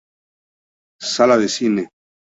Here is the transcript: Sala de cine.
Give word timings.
Sala 1.13 1.37
de 1.37 1.47
cine. 1.47 1.87